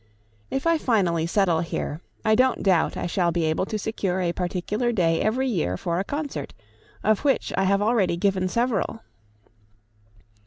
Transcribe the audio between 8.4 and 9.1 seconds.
several.